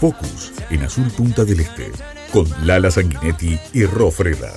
[0.00, 1.90] Focus en Azul Punta del Este
[2.32, 4.52] con Lala Sanguinetti y Rofreda.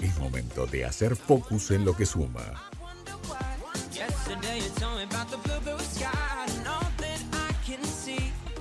[0.00, 2.70] Es momento de hacer focus en lo que suma.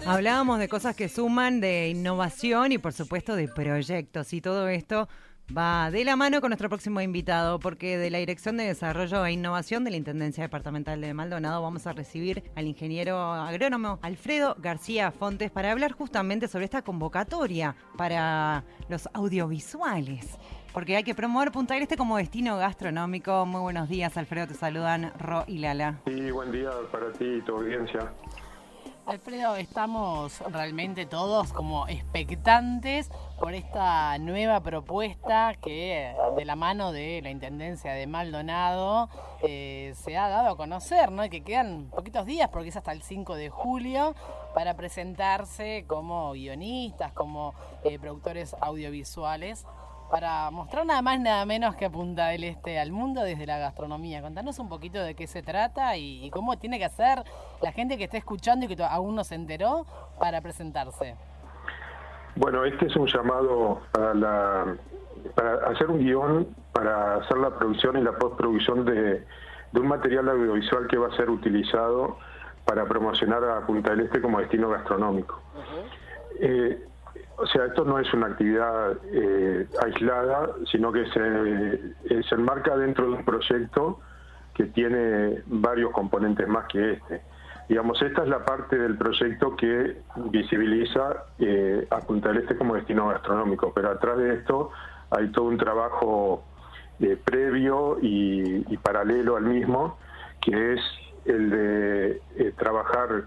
[0.06, 5.08] Hablábamos de cosas que suman, de innovación y por supuesto de proyectos y todo esto
[5.56, 9.34] va de la mano con nuestro próximo invitado, porque de la Dirección de Desarrollo e
[9.34, 15.12] Innovación de la Intendencia Departamental de Maldonado vamos a recibir al ingeniero agrónomo Alfredo García
[15.12, 20.38] Fontes para hablar justamente sobre esta convocatoria para los audiovisuales.
[20.74, 23.46] Porque hay que promover Punta Este como destino gastronómico.
[23.46, 24.48] Muy buenos días, Alfredo.
[24.48, 26.02] Te saludan Ro y Lala.
[26.06, 28.12] Sí, buen día para ti y tu audiencia.
[29.06, 37.22] Alfredo, estamos realmente todos como expectantes por esta nueva propuesta que de la mano de
[37.22, 39.10] la Intendencia de Maldonado
[39.44, 41.30] eh, se ha dado a conocer, ¿no?
[41.30, 44.16] Que quedan poquitos días porque es hasta el 5 de julio
[44.56, 49.68] para presentarse como guionistas, como eh, productores audiovisuales
[50.10, 54.22] para mostrar nada más nada menos que Punta del Este al mundo desde la gastronomía.
[54.22, 57.24] Contanos un poquito de qué se trata y, cómo tiene que hacer
[57.62, 59.86] la gente que esté escuchando y que aún no se enteró
[60.20, 61.16] para presentarse.
[62.36, 64.76] Bueno, este es un llamado para, la,
[65.36, 69.26] para hacer un guion, para hacer la producción y la postproducción de,
[69.72, 72.18] de un material audiovisual que va a ser utilizado
[72.66, 75.42] para promocionar a Punta del Este como destino gastronómico.
[77.38, 82.78] O sea, esto no es una actividad eh, aislada, sino que se, eh, se enmarca
[82.78, 84.00] dentro de un proyecto
[84.54, 87.22] que tiene varios componentes más que este.
[87.68, 89.98] Digamos, esta es la parte del proyecto que
[90.30, 94.72] visibiliza eh, a Punta del Este como destino gastronómico, pero atrás de esto
[95.10, 96.44] hay todo un trabajo
[97.26, 99.98] previo y, paralelo al mismo,
[100.40, 100.82] que es
[101.26, 102.22] el de
[102.58, 103.24] trabajar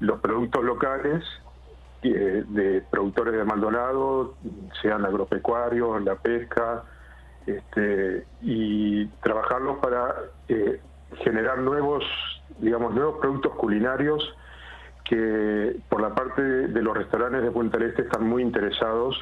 [0.00, 1.51] los productos locales eh,
[2.10, 4.34] de productores de Maldonado,
[4.80, 6.82] sean agropecuarios, la pesca,
[7.46, 10.14] este, y trabajarlos para
[10.48, 10.80] eh,
[11.24, 12.04] generar nuevos,
[12.58, 14.36] digamos, nuevos productos culinarios
[15.04, 19.16] que por la parte de, los restaurantes de Punta del Este están muy interesados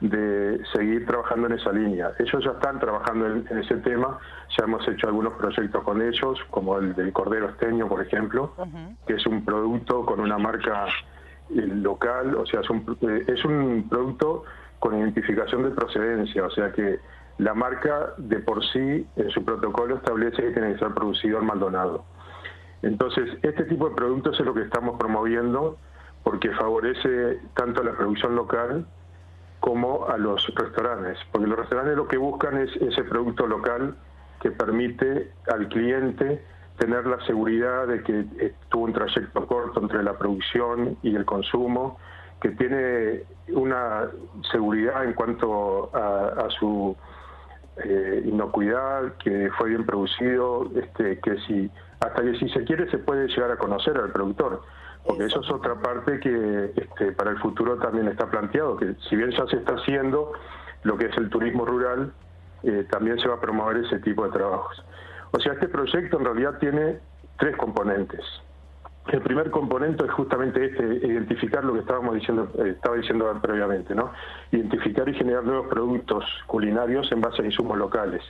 [0.00, 2.12] de seguir trabajando en esa línea.
[2.18, 4.18] Ellos ya están trabajando en, ese tema,
[4.56, 8.52] ya hemos hecho algunos proyectos con ellos, como el del Cordero Esteño, por ejemplo,
[9.06, 10.86] que es un producto con una marca
[11.50, 14.44] local, o sea, es un, eh, es un producto
[14.78, 16.98] con identificación de procedencia, o sea que
[17.38, 21.46] la marca de por sí en su protocolo establece que tiene que ser producido en
[21.46, 22.04] Maldonado.
[22.82, 25.78] Entonces, este tipo de productos es lo que estamos promoviendo
[26.22, 28.86] porque favorece tanto a la producción local
[29.60, 33.96] como a los restaurantes, porque los restaurantes lo que buscan es ese producto local
[34.40, 36.44] que permite al cliente
[36.78, 38.24] tener la seguridad de que
[38.68, 41.98] tuvo un trayecto corto entre la producción y el consumo,
[42.40, 44.08] que tiene una
[44.50, 46.96] seguridad en cuanto a, su
[47.82, 51.70] eh, inocuidad, que fue bien producido, este, que si
[52.00, 54.62] hasta que si se quiere se puede llegar a conocer al productor,
[55.06, 59.16] porque eso es otra parte que este, para el futuro también está planteado, que si
[59.16, 60.32] bien ya se está haciendo
[60.82, 62.12] lo que es el turismo rural,
[62.62, 64.84] eh, también se va a promover ese tipo de trabajos.
[65.36, 66.98] O sea, este proyecto en realidad tiene
[67.38, 68.24] tres componentes.
[69.08, 73.96] El primer componente es justamente este, identificar lo que estábamos diciendo, eh, estaba diciendo previamente,
[73.96, 74.12] ¿no?
[74.52, 78.22] Identificar y generar nuevos productos culinarios en base a insumos locales.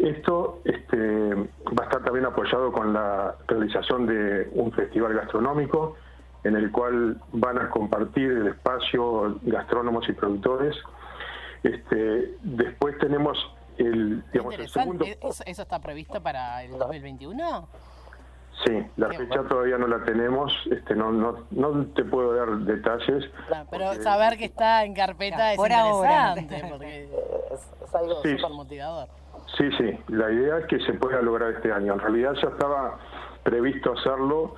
[0.00, 5.96] Esto este, va a estar también apoyado con la realización de un festival gastronómico
[6.42, 10.76] en el cual van a compartir el espacio gastrónomos y productores.
[11.62, 13.38] Este, después tenemos
[13.78, 14.24] el,
[14.68, 15.04] segundo...
[15.04, 17.68] ¿Eso, está previsto para el 2021?
[18.64, 23.24] Sí, la fecha todavía no la tenemos, este, no, no, no te puedo dar detalles.
[23.70, 27.04] pero saber que está en carpeta es interesante, porque
[27.52, 29.08] es, algo súper motivador.
[29.56, 31.94] Sí, sí, la idea es que se pueda lograr este año.
[31.94, 32.98] En realidad ya estaba
[33.44, 34.54] previsto hacerlo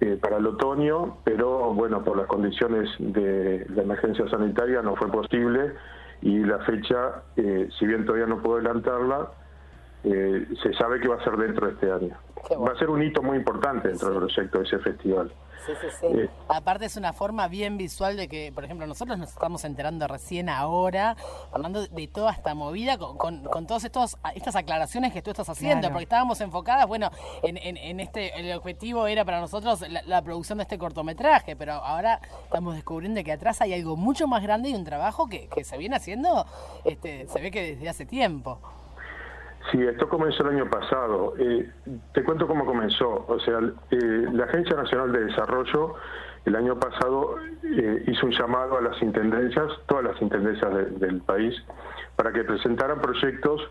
[0.00, 5.08] eh, para el otoño, pero bueno, por las condiciones de la emergencia sanitaria no fue
[5.10, 5.74] posible
[6.24, 9.28] y la fecha, eh, si bien todavía no puedo adelantarla,
[10.04, 12.16] eh, se sabe que va a ser dentro de este año.
[12.52, 15.32] Va a ser un hito muy importante dentro del proyecto de ese festival.
[15.64, 16.06] Sí, sí, sí.
[16.06, 20.06] Eh, Aparte es una forma bien visual de que, por ejemplo, nosotros nos estamos enterando
[20.06, 21.16] recién ahora,
[21.52, 26.02] hablando de toda esta movida, con, con, todas estas aclaraciones que tú estás haciendo, porque
[26.02, 27.10] estábamos enfocadas, bueno,
[27.42, 32.20] en, en, este, el objetivo era para nosotros la, producción de este cortometraje, pero ahora
[32.44, 35.78] estamos descubriendo que atrás hay algo mucho más grande y un trabajo que, que se
[35.78, 36.44] viene haciendo,
[36.84, 38.58] este, se ve que desde hace tiempo.
[39.70, 41.34] Sí, esto comenzó el año pasado.
[41.38, 41.70] Eh,
[42.12, 43.24] te cuento cómo comenzó.
[43.26, 43.58] O sea,
[43.90, 45.94] eh, la Agencia Nacional de Desarrollo
[46.44, 50.70] el año pasado eh, hizo un llamado a las intendencias, todas las intendencias
[51.00, 51.54] del país,
[52.16, 53.62] para que presentaran proyectos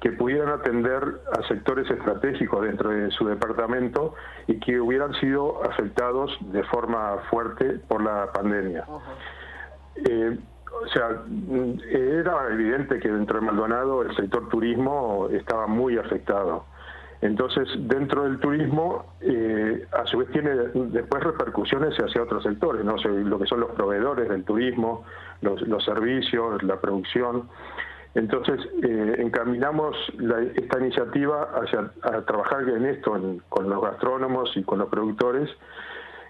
[0.00, 4.14] que pudieran atender a sectores estratégicos dentro de su departamento
[4.46, 8.84] y que hubieran sido afectados de forma fuerte por la pandemia.
[10.82, 16.64] O sea, mm, era evidente que dentro de Maldonado el sector turismo estaba muy afectado.
[17.22, 22.96] Entonces, dentro del turismo, eh, a su vez tiene después repercusiones hacia otros sectores, ¿no?
[22.96, 25.04] lo que son los proveedores del turismo,
[25.40, 27.48] los, servicios, la producción.
[28.14, 29.96] Entonces, eh, encaminamos
[30.56, 33.18] esta iniciativa hacia a trabajar en esto
[33.48, 35.48] con los gastrónomos y con los productores.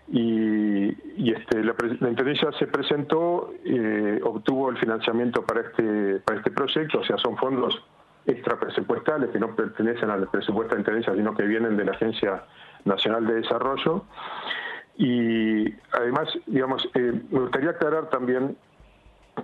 [0.08, 1.74] Y, este, la,
[2.08, 7.36] Intendencia se presentó, eh, obtuvo el financiamiento para este, para este proyecto, o sea, son
[7.36, 7.82] fondos
[8.26, 12.44] extrapresupuestales que no pertenecen al presupuesto de Intendencia, sino que vienen de la Agencia
[12.84, 14.04] Nacional de Desarrollo.
[14.96, 18.56] Y además, digamos, eh, me gustaría aclarar también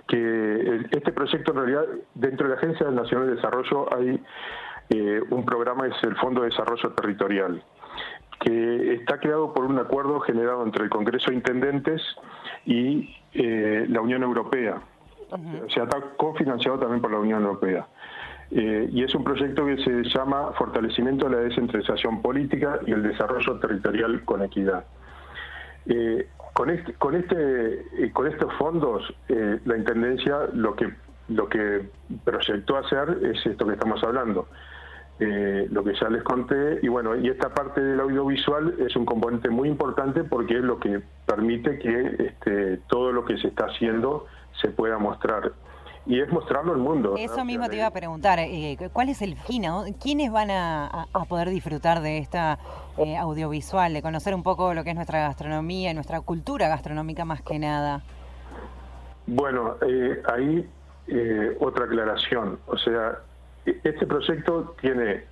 [0.07, 4.21] que este proyecto en realidad dentro de la Agencia Nacional de Desarrollo hay
[4.89, 7.63] eh, un programa, es el Fondo de Desarrollo Territorial,
[8.43, 12.01] que está creado por un acuerdo generado entre el Congreso de Intendentes
[12.65, 14.81] y eh, la Unión Europea.
[15.31, 17.87] O sea, está cofinanciado también por la Unión Europea.
[18.51, 23.01] Eh, y es un proyecto que se llama Fortalecimiento de la Descentralización Política y el
[23.01, 24.83] Desarrollo Territorial con Equidad.
[25.85, 30.93] Eh, con, este, con, este, con estos fondos, la Intendencia lo que,
[31.29, 31.89] lo que
[32.25, 34.49] proyectó hacer es esto que estamos hablando.
[35.19, 39.49] Lo que ya les conté, y bueno, y esta parte del audiovisual es un componente
[39.49, 44.25] muy importante porque es lo que permite que este, todo lo que se está haciendo
[44.61, 45.53] se pueda mostrar
[46.05, 47.15] y es mostrarlo al mundo.
[47.17, 49.63] Eso mismo te iba a preguntar, eh, ¿cuál es el fin?
[50.01, 52.59] ¿Quiénes van a, poder disfrutar de esta
[52.97, 57.23] eh, audiovisual, de conocer un poco lo que es nuestra gastronomía y nuestra cultura gastronómica
[57.23, 58.01] más que nada?
[59.25, 60.69] Bueno, eh, ahí
[61.59, 62.59] otra aclaración.
[62.67, 63.19] O sea,
[63.65, 65.23] este proyecto tiene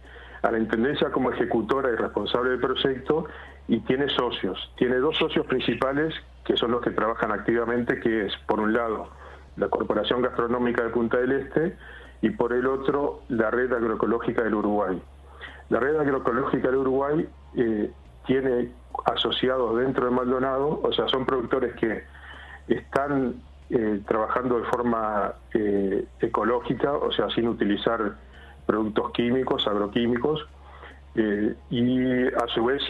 [0.42, 3.26] a la Intendencia como ejecutora y responsable del proyecto
[3.68, 4.72] y tiene socios.
[4.78, 6.14] Tiene dos socios principales
[6.46, 9.10] que son los que trabajan activamente, que es, por un lado,
[9.58, 11.78] la Corporación Gastronómica de Punta del Este,
[12.22, 15.02] y por el otro la Red Agroecológica del Uruguay.
[15.70, 17.92] La Red Agroecológica del Uruguay eh,
[18.26, 18.72] tiene
[19.06, 22.04] asociados dentro de Maldonado, o sea, son productores que
[22.68, 23.36] están
[23.72, 28.18] eh, trabajando de forma eh, ecológica, o sea, sin utilizar
[28.66, 30.48] productos químicos, agroquímicos,
[31.70, 32.82] y a su vez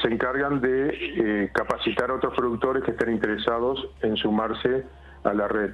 [0.00, 4.84] se encargan de capacitar a otros productores que estén interesados en sumarse
[5.24, 5.72] a la red.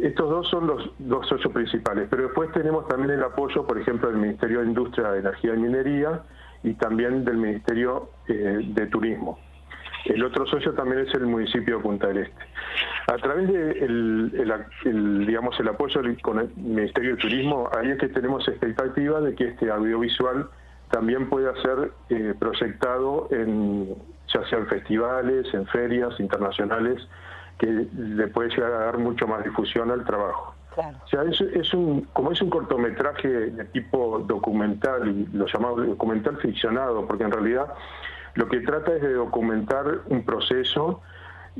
[0.00, 4.08] Estos dos son los dos socios principales, pero después tenemos también el apoyo, por ejemplo,
[4.08, 6.22] del Ministerio de Industria, Energía y Minería
[6.62, 9.40] y también del Ministerio eh, de Turismo.
[10.04, 12.42] El otro socio también es el municipio de Punta del Este.
[13.08, 18.08] A través del de digamos, el apoyo con el Ministerio de Turismo, ahí es que
[18.08, 20.46] tenemos expectativa de que este audiovisual
[20.90, 23.94] también pueda ser eh, proyectado en
[24.32, 27.00] ya sea en festivales, en ferias internacionales,
[27.58, 30.54] que le puede llegar a dar mucho más difusión al trabajo.
[30.76, 37.06] O sea, es, un, como es un cortometraje de tipo documental, lo llamamos documental ficcionado,
[37.06, 37.72] porque en realidad
[38.34, 41.00] lo que trata es de documentar un proceso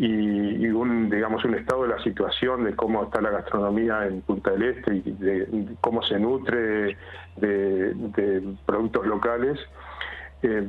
[0.01, 4.53] y, un, digamos, un estado de la situación de cómo está la gastronomía en Punta
[4.53, 6.97] del Este y de, cómo se nutre
[7.37, 9.59] de, productos locales.
[10.43, 10.69] Eh,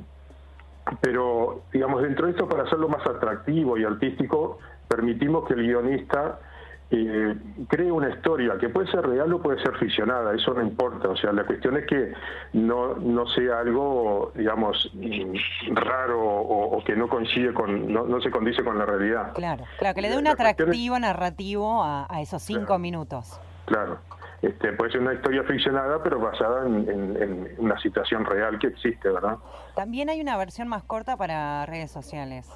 [1.02, 4.58] pero, digamos, dentro de esto, para hacerlo más atractivo y artístico,
[4.88, 6.40] permitimos que el guionista
[6.92, 7.36] eh,
[7.68, 11.10] cree una historia que puede ser real o puede ser ficcionada, eso no importa.
[11.10, 12.14] O sea, la cuestión es que
[12.54, 14.92] no, no sea algo, digamos,
[15.72, 19.34] raro o, que no coincide con, no, se condice con la realidad.
[19.34, 23.40] Claro, claro, que le dé un atractivo narrativo a, esos cinco minutos.
[23.66, 24.00] Claro.
[24.42, 29.10] Este, puede ser una historia ficcionada, pero basada en, en, una situación real que existe,
[29.10, 29.38] ¿verdad?
[29.76, 32.50] También hay una versión más corta para redes sociales.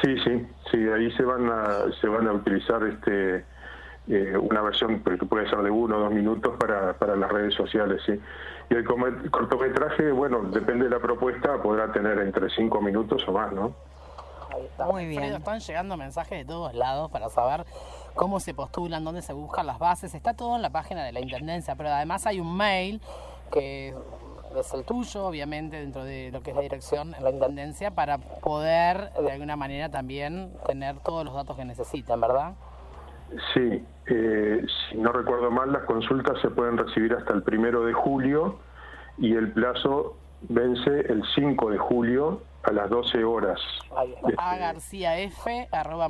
[0.00, 3.44] Sí, sí, sí, ahí se van a, se van a utilizar este
[4.08, 7.54] eh, una versión que puede ser de uno o dos minutos para, para las redes
[7.54, 8.18] sociales, sí.
[8.70, 13.52] Y el cortometraje, bueno, depende de la propuesta, podrá tener entre cinco minutos o más,
[13.52, 13.74] ¿no?
[14.90, 15.24] Muy bien.
[15.24, 17.64] están llegando mensajes de todos lados para saber
[18.14, 20.14] cómo se postulan, dónde se buscan las bases.
[20.14, 23.00] Está todo en la página de la Intendencia, pero además hay un mail
[23.52, 23.94] que
[24.60, 28.18] es el tuyo, obviamente, dentro de lo que es la dirección en la Intendencia, para
[28.18, 32.54] poder de alguna manera también tener todos los datos que necesitan, ¿verdad?
[33.54, 37.92] Sí, eh, si no recuerdo mal, las consultas se pueden recibir hasta el primero de
[37.92, 38.58] julio
[39.18, 40.16] y el plazo
[40.48, 43.60] vence el 5 de julio a las 12 horas.
[44.36, 46.08] A garcía f arroba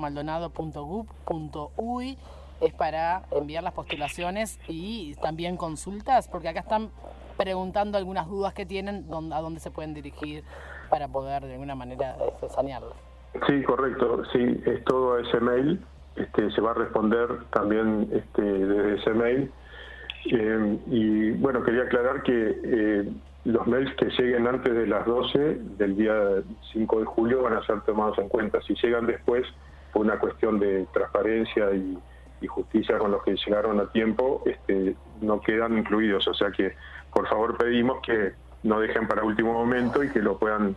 [1.76, 2.18] uy
[2.62, 6.90] es para enviar las postulaciones y también consultas, porque acá están
[7.36, 10.44] preguntando algunas dudas que tienen a dónde se pueden dirigir
[10.88, 12.94] para poder de alguna manera este, sanearlas.
[13.46, 15.84] Sí, correcto, sí, es todo a ese mail,
[16.16, 19.52] este, se va a responder también este, desde ese mail.
[20.26, 23.12] Eh, y bueno, quería aclarar que eh,
[23.44, 25.38] los mails que lleguen antes de las 12
[25.78, 26.14] del día
[26.72, 28.60] 5 de julio van a ser tomados en cuenta.
[28.62, 29.44] Si llegan después,
[29.92, 31.98] por una cuestión de transparencia y,
[32.46, 36.26] justicia con los que llegaron a tiempo, este, no quedan incluidos.
[36.28, 36.74] O sea que,
[37.12, 38.32] por favor, pedimos que
[38.62, 40.76] no dejen para último momento y que lo puedan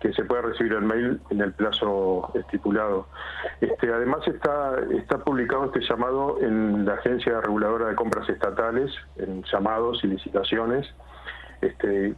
[0.00, 3.06] que se pueda recibir el mail en el plazo estipulado.
[3.60, 9.42] Este, además está, está publicado este llamado en la Agencia Reguladora de Compras Estatales, en
[9.42, 10.86] llamados y licitaciones.
[11.60, 12.14] Este,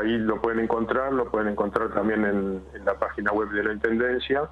[0.00, 3.72] ahí lo pueden encontrar, lo pueden encontrar también en, en la página web de la
[3.72, 4.48] Intendencia.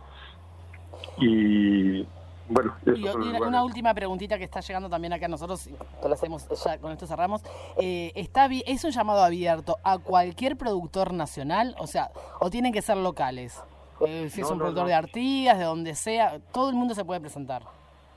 [1.18, 2.06] Y
[2.48, 5.68] bueno, y una, última preguntita que está llegando también acá nosotros,
[6.02, 7.42] lo hacemos ya con esto cerramos.
[7.78, 11.74] Eh, está ¿Es un llamado abierto a cualquier productor nacional?
[11.78, 13.62] O sea, ¿o tienen que ser locales?
[14.06, 17.20] Eh, si es un productor de Artigas, de donde sea, todo el mundo se puede
[17.20, 17.62] presentar.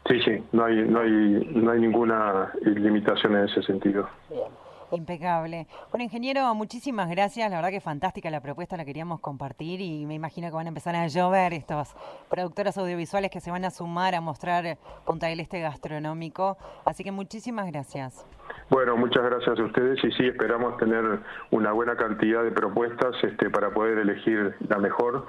[0.07, 4.07] Sí, sí, no hay, no hay, no hay ninguna limitación en ese sentido.
[4.29, 4.64] Bien.
[4.95, 5.67] Impecable.
[5.91, 7.49] Bueno, ingeniero, muchísimas gracias.
[7.49, 10.69] La verdad que fantástica la propuesta, la queríamos compartir y me imagino que van a
[10.69, 11.95] empezar a llover estos
[12.29, 16.57] productoras audiovisuales que se van a sumar a mostrar Punta del Este gastronómico.
[16.85, 18.25] Así que muchísimas gracias.
[18.69, 21.19] Bueno, muchas gracias a ustedes y sí, esperamos tener
[21.51, 25.25] una buena cantidad de propuestas este, para poder elegir la mejor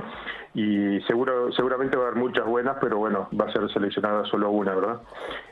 [0.55, 4.51] y seguro seguramente va a haber muchas buenas, pero bueno, va a ser seleccionada solo
[4.51, 5.03] una, ¿verdad?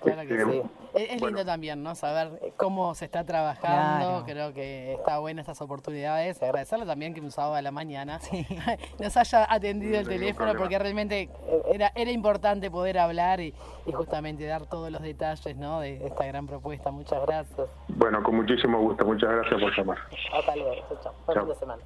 [0.00, 0.62] Claro que este, sí.
[0.94, 1.94] Es, lindo también, ¿no?
[1.94, 6.42] Saber cómo se está trabajando, creo que está buena estas oportunidades.
[6.42, 8.18] Agradecerle también que un sábado a la mañana
[8.98, 11.28] nos haya atendido el teléfono porque realmente
[11.70, 13.52] era, era importante poder hablar y,
[13.84, 15.80] y justamente dar todos los detalles ¿no?
[15.80, 16.90] de esta gran propuesta.
[16.90, 17.53] Muchas gracias.
[17.88, 19.04] Bueno, con muchísimo gusto.
[19.04, 19.98] Muchas gracias por llamar.
[20.32, 20.74] Hasta luego.
[21.32, 21.46] Chao.
[21.46, 21.82] de semana.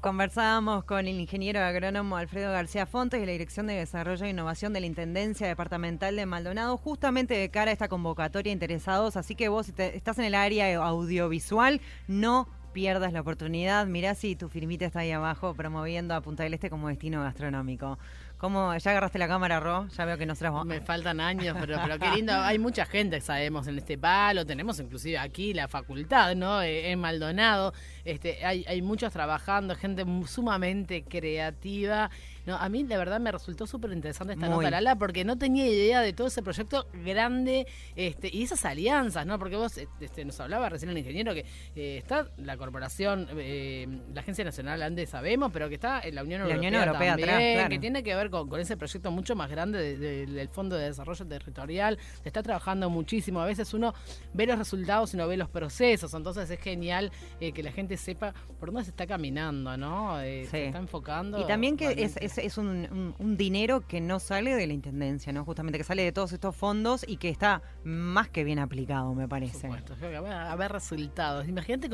[0.00, 4.72] Conversábamos con el ingeniero agrónomo Alfredo García Fontes de la Dirección de Desarrollo e Innovación
[4.72, 9.18] de la Intendencia Departamental de Maldonado, justamente de cara a esta convocatoria interesados.
[9.18, 13.86] Así que vos, si estás en el área audiovisual, no pierdas la oportunidad.
[13.86, 17.98] Mirá si tu firmita está ahí abajo promoviendo a Punta del Este como destino gastronómico.
[18.40, 18.74] ¿Cómo?
[18.74, 19.86] ¿Ya agarraste la cámara, Ro?
[19.88, 20.64] Ya veo que nos trajo.
[20.64, 22.32] Me faltan años, pero, qué lindo.
[22.32, 24.46] Hay mucha gente, sabemos, en este palo.
[24.46, 26.62] Tenemos inclusive aquí la facultad, ¿no?
[26.62, 27.74] Eh, en Maldonado.
[28.06, 32.10] Este, hay, hay muchos trabajando, gente sumamente creativa
[32.50, 35.66] no, a mí de verdad me resultó súper interesante esta nota, Lala, porque no tenía
[35.66, 37.66] idea de todo ese proyecto grande
[37.96, 39.38] este, y esas alianzas, ¿no?
[39.38, 41.44] Porque vos este, nos hablaba recién el ingeniero que
[41.76, 46.22] eh, está la corporación, eh, la Agencia Nacional Andes sabemos, pero que está en la
[46.22, 50.76] Unión Europea, también, que tiene que ver con, ese proyecto mucho más grande del Fondo
[50.76, 51.98] de Desarrollo Territorial.
[52.22, 53.40] Se está trabajando muchísimo.
[53.40, 53.94] A veces uno
[54.34, 57.96] ve los resultados y no ve los procesos, entonces es genial eh, que la gente
[57.96, 60.18] sepa por dónde se está caminando, ¿no?
[60.18, 61.40] Se está enfocando.
[61.40, 65.44] Y también que es es, un, dinero que no sale de la intendencia, ¿no?
[65.44, 69.28] Justamente que sale de todos estos fondos y que está más que bien aplicado, me
[69.28, 69.68] parece.
[69.68, 71.48] Por supuesto, a ver resultados.
[71.48, 71.88] Imagínate,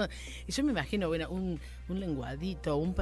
[0.49, 2.95] yo me imagino, bueno, un, lenguadito, un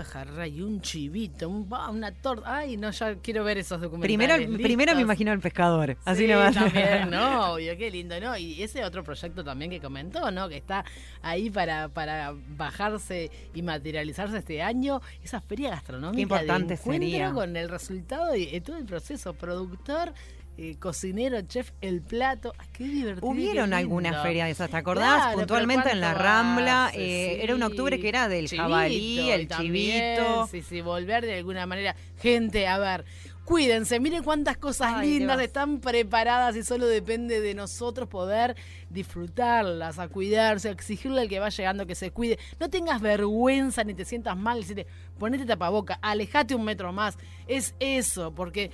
[0.46, 2.56] y un chivito, un, una torta.
[2.56, 4.36] Ay, no, ya quiero ver esos documentales.
[4.36, 8.36] Primero, primero me imagino al pescador, así sí, también, no, obvio, qué lindo, ¿no?
[8.36, 10.48] Y ese otro proyecto también que comentó, ¿no?
[10.48, 10.84] Que está
[11.22, 16.16] ahí para, para bajarse y materializarse este año, esa feria gastronómica.
[16.16, 19.35] Qué importante sería con el resultado y, todo el proceso.
[19.35, 20.12] Productor,
[20.57, 22.52] eh, cocinero, chef, el plato.
[22.73, 23.28] qué divertido.
[23.28, 25.35] Hubieron algunas ferias de esas, ¿te acordás?
[25.35, 26.90] Puntualmente en la Rambla.
[26.95, 30.47] Eh, era un octubre que era del jabalí, el chivito.
[30.50, 31.97] Sí, sí, volver de alguna manera.
[32.21, 33.04] Gente, a ver,
[33.44, 38.56] Cuídense, miren cuántas cosas lindas están preparadas y solo depende de nosotros poder
[38.88, 42.38] disfrutarlas, a cuidarse, a exigirle al que va llegando que se cuide.
[42.58, 44.86] No tengas vergüenza ni te sientas mal, decirte,
[45.18, 47.18] ponete tapaboca, alejate un metro más.
[47.46, 48.70] Es eso, porque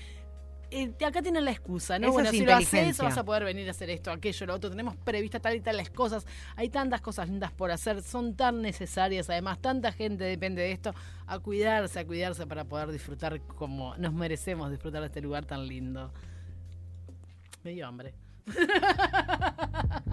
[0.70, 2.12] eh, acá tienen la excusa, ¿no?
[2.12, 4.70] bueno, si lo haces, vas a poder venir a hacer esto, aquello, lo otro.
[4.70, 6.26] Tenemos prevista tal y tales cosas.
[6.56, 9.28] Hay tantas cosas lindas por hacer, son tan necesarias.
[9.30, 10.94] Además, tanta gente depende de esto.
[11.26, 15.66] A cuidarse, a cuidarse para poder disfrutar como nos merecemos disfrutar de este lugar tan
[15.66, 16.12] lindo.
[17.62, 18.14] Me dio hambre.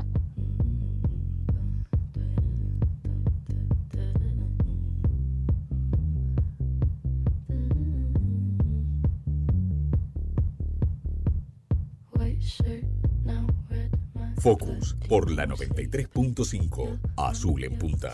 [14.39, 18.13] Focus por la 93.5, azul en punta.